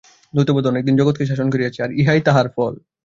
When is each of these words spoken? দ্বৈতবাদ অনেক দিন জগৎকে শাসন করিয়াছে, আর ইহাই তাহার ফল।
দ্বৈতবাদ 0.33 0.65
অনেক 0.67 0.83
দিন 0.85 0.95
জগৎকে 0.97 1.23
শাসন 1.25 1.47
করিয়াছে, 1.51 1.79
আর 1.83 1.91
ইহাই 1.91 2.21
তাহার 2.27 2.47
ফল। 2.55 2.73